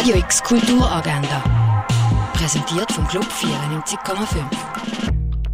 [0.00, 1.44] Radio X Kulturagenda.
[2.32, 4.46] Präsentiert vom Club 94,5.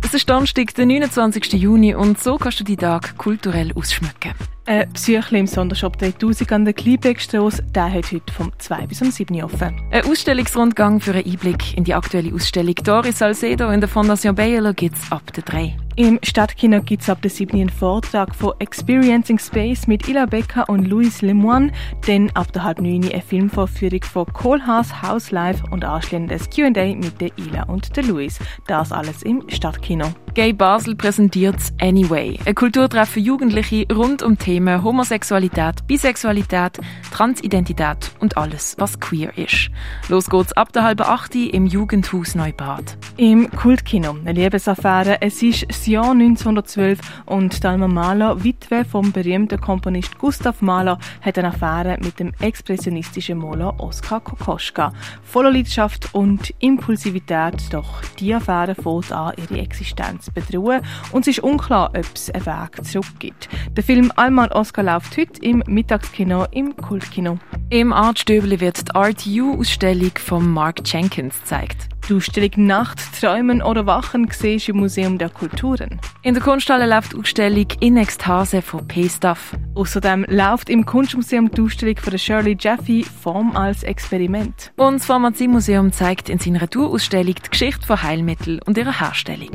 [0.04, 1.54] Es ist Donnerstag, der 29.
[1.54, 4.34] Juni und so kannst du die Tag kulturell ausschmücken.
[4.68, 9.12] Ein Psychli im Sondershop 3000 an der Kleinbeckstrasse, der hat heute vom 2 bis um
[9.12, 9.80] 7 Uhr offen.
[9.92, 14.72] Ein Ausstellungsrundgang für einen Einblick in die aktuelle Ausstellung Doris Salcedo in der Fondation Bayerlo
[14.74, 15.76] gibt's ab der 3.
[15.94, 17.60] Im Stadtkino gibt es ab der 7.
[17.60, 21.70] einen Vortrag von Experiencing Space mit Ila Becker und Louis Lemoine,
[22.04, 26.96] dann ab der halb 9 eine Filmvorführung von Kohlhaas House Live und anschließend ein Q&A
[26.96, 28.40] mit der Ila und der Louis.
[28.66, 30.12] Das alles im Stadtkino.
[30.36, 36.78] Gay Basel präsentiert Anyway, ein Kulturtreff für Jugendliche rund um Themen Homosexualität, Bisexualität,
[37.10, 39.70] Transidentität und alles, was queer ist.
[40.10, 42.98] Los geht's ab der halben 8 im Jugendhaus Neubad.
[43.16, 45.22] Im Kultkino, eine Liebesaffäre.
[45.22, 51.38] Es ist das Jahr 1912 und Dalma Mahler, Witwe vom berühmten Komponist Gustav Mahler, hat
[51.38, 54.92] eine Affäre mit dem expressionistischen Maler Oskar Kokoschka.
[55.22, 60.82] Voller Leidenschaft und Impulsivität, doch die Affäre fängt an, ihre Existenz zu bedrohen
[61.12, 63.48] und es ist unklar, ob es einen Weg zurück gibt.
[63.76, 67.38] Der Film Alman Oscar läuft heute im Mittagskino im Kultkino.
[67.70, 71.95] Im Artstöbli wird die RTU-Ausstellung von Mark Jenkins gezeigt.
[72.08, 75.98] Die Ausstellung Nacht, Träumen oder Wachen siehst im Museum der Kulturen.
[76.22, 79.56] In der Kunsthalle läuft die Ausstellung In Ekstase von P-Stuff.
[79.74, 84.72] Außerdem läuft im Kunstmuseum die Ausstellung von Shirley Jaffe Form als Experiment.
[84.76, 89.50] Und das Pharmaziemuseum zeigt in seiner Tourausstellung die Geschichte von Heilmitteln und ihrer Herstellung.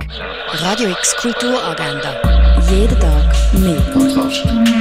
[0.51, 2.15] Radio X Kulturagenda.
[2.69, 3.81] Jeden Tag mehr.
[3.93, 4.80] Kontrast.